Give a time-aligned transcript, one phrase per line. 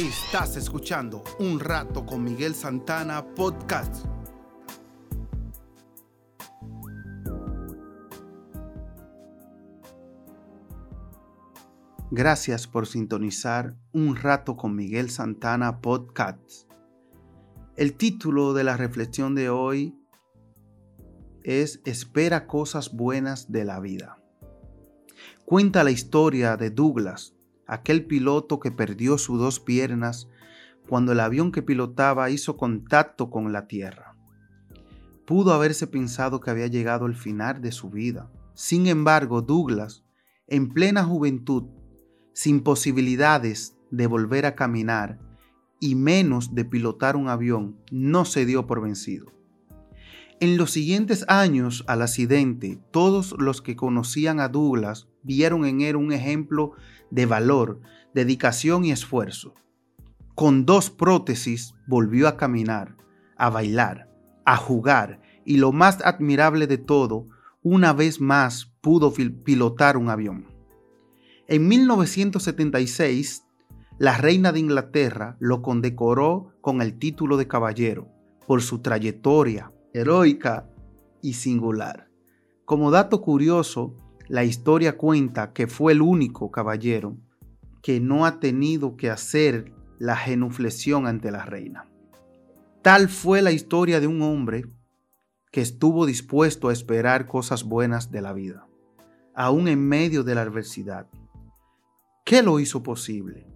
[0.00, 4.06] Estás escuchando Un Rato con Miguel Santana Podcast.
[12.10, 16.66] Gracias por sintonizar Un Rato con Miguel Santana Podcast.
[17.76, 20.00] El título de la reflexión de hoy
[21.42, 24.16] es Espera cosas buenas de la vida.
[25.44, 27.34] Cuenta la historia de Douglas,
[27.70, 30.28] aquel piloto que perdió sus dos piernas
[30.88, 34.16] cuando el avión que pilotaba hizo contacto con la tierra.
[35.24, 38.28] Pudo haberse pensado que había llegado el final de su vida.
[38.54, 40.02] Sin embargo, Douglas,
[40.48, 41.68] en plena juventud,
[42.32, 45.20] sin posibilidades de volver a caminar
[45.78, 49.26] y menos de pilotar un avión, no se dio por vencido.
[50.40, 55.96] En los siguientes años al accidente, todos los que conocían a Douglas vieron en él
[55.96, 56.72] un ejemplo
[57.10, 57.80] de valor,
[58.14, 59.54] dedicación y esfuerzo.
[60.34, 62.96] Con dos prótesis volvió a caminar,
[63.36, 64.08] a bailar,
[64.44, 67.26] a jugar y lo más admirable de todo,
[67.62, 70.46] una vez más pudo pilotar un avión.
[71.46, 73.44] En 1976,
[73.98, 78.08] la reina de Inglaterra lo condecoró con el título de caballero
[78.46, 80.70] por su trayectoria heroica
[81.20, 82.08] y singular.
[82.64, 83.94] Como dato curioso,
[84.30, 87.16] la historia cuenta que fue el único caballero
[87.82, 91.90] que no ha tenido que hacer la genuflexión ante la reina.
[92.80, 94.66] Tal fue la historia de un hombre
[95.50, 98.68] que estuvo dispuesto a esperar cosas buenas de la vida,
[99.34, 101.08] aún en medio de la adversidad.
[102.24, 103.48] ¿Qué lo hizo posible?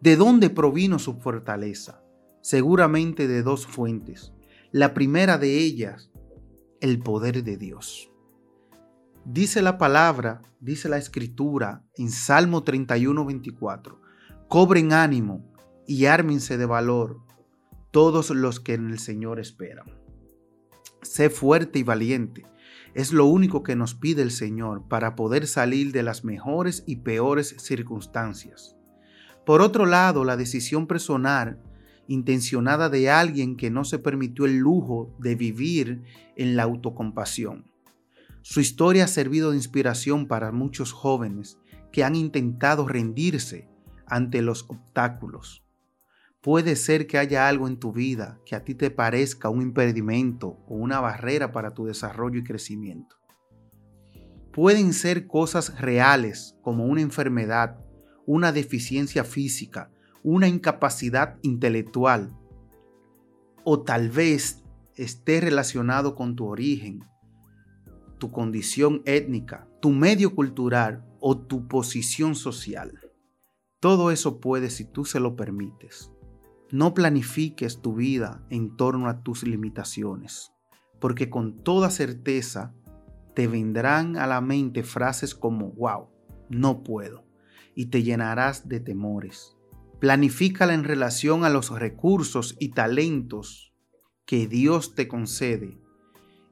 [0.00, 2.02] ¿De dónde provino su fortaleza?
[2.40, 4.32] Seguramente de dos fuentes.
[4.70, 6.10] La primera de ellas,
[6.80, 8.11] el poder de Dios.
[9.24, 14.00] Dice la palabra, dice la escritura en Salmo 31, 24.
[14.48, 15.48] Cobren ánimo
[15.86, 17.20] y ármense de valor
[17.92, 19.86] todos los que en el Señor esperan.
[21.02, 22.44] Sé fuerte y valiente.
[22.94, 26.96] Es lo único que nos pide el Señor para poder salir de las mejores y
[26.96, 28.76] peores circunstancias.
[29.46, 31.62] Por otro lado, la decisión personal
[32.08, 36.02] intencionada de alguien que no se permitió el lujo de vivir
[36.34, 37.71] en la autocompasión
[38.42, 41.58] su historia ha servido de inspiración para muchos jóvenes
[41.92, 43.68] que han intentado rendirse
[44.06, 45.64] ante los obstáculos.
[46.40, 50.58] Puede ser que haya algo en tu vida que a ti te parezca un impedimento
[50.66, 53.16] o una barrera para tu desarrollo y crecimiento.
[54.52, 57.78] Pueden ser cosas reales como una enfermedad,
[58.26, 59.90] una deficiencia física,
[60.24, 62.36] una incapacidad intelectual
[63.64, 64.62] o tal vez
[64.96, 67.04] esté relacionado con tu origen,
[68.22, 73.00] tu condición étnica, tu medio cultural o tu posición social.
[73.80, 76.12] Todo eso puede si tú se lo permites.
[76.70, 80.52] No planifiques tu vida en torno a tus limitaciones,
[81.00, 82.76] porque con toda certeza
[83.34, 86.06] te vendrán a la mente frases como, wow,
[86.48, 87.24] no puedo,
[87.74, 89.56] y te llenarás de temores.
[89.98, 93.74] Planifícala en relación a los recursos y talentos
[94.26, 95.81] que Dios te concede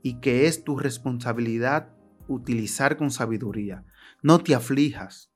[0.03, 1.93] y que es tu responsabilidad
[2.29, 3.85] utilizar con sabiduría.
[4.23, 5.33] No te aflijas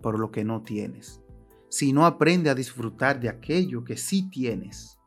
[0.00, 1.20] por lo que no tienes,
[1.68, 4.98] sino aprende a disfrutar de aquello que sí tienes.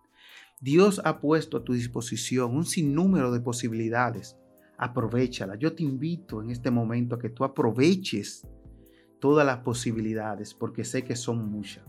[0.60, 4.36] Dios ha puesto a tu disposición un sinnúmero de posibilidades.
[4.78, 5.56] Aprovechala.
[5.56, 8.46] Yo te invito en este momento a que tú aproveches
[9.20, 11.86] todas las posibilidades porque sé que son muchas.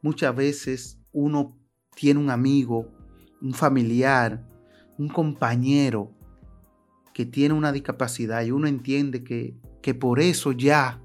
[0.00, 1.58] Muchas veces uno
[1.94, 2.90] tiene un amigo,
[3.42, 4.46] un familiar,
[4.96, 6.17] un compañero
[7.18, 11.02] que tiene una discapacidad y uno entiende que, que por eso ya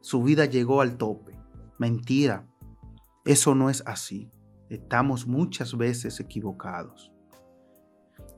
[0.00, 1.38] su vida llegó al tope.
[1.78, 2.48] Mentira,
[3.26, 4.32] eso no es así.
[4.70, 7.12] Estamos muchas veces equivocados.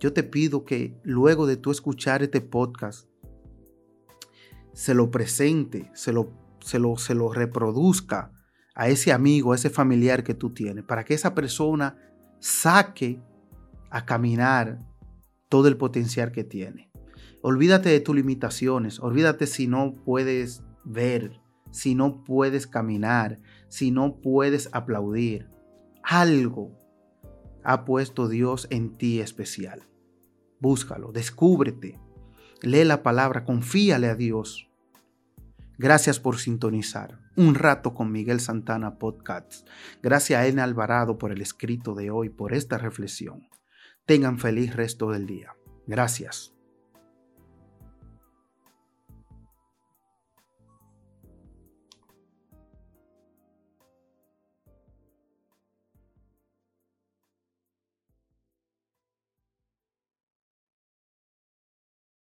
[0.01, 3.09] Yo te pido que luego de tú escuchar este podcast,
[4.73, 8.33] se lo presente, se lo, se lo, se lo reproduzca
[8.75, 11.97] a ese amigo, a ese familiar que tú tienes, para que esa persona
[12.41, 13.23] saque
[13.91, 14.85] a caminar
[15.49, 16.91] todo el potencial que tiene.
[17.49, 21.41] Olvídate de tus limitaciones, olvídate si no puedes ver,
[21.71, 23.39] si no puedes caminar,
[23.69, 25.49] si no puedes aplaudir.
[26.03, 26.77] Algo
[27.63, 29.87] ha puesto Dios en ti especial.
[30.59, 32.01] Búscalo, descúbrete,
[32.63, 34.69] lee la palabra, confíale a Dios.
[35.79, 37.21] Gracias por sintonizar.
[37.37, 39.69] Un rato con Miguel Santana Podcast.
[40.03, 43.49] Gracias a Ena Alvarado por el escrito de hoy, por esta reflexión.
[44.05, 45.55] Tengan feliz resto del día.
[45.87, 46.56] Gracias.